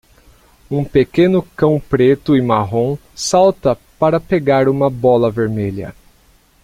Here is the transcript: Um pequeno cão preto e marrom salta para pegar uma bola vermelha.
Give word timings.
Um 0.71 0.83
pequeno 0.83 1.43
cão 1.55 1.79
preto 1.79 2.35
e 2.35 2.41
marrom 2.41 2.97
salta 3.13 3.77
para 3.99 4.19
pegar 4.19 4.67
uma 4.67 4.89
bola 4.89 5.29
vermelha. 5.29 5.93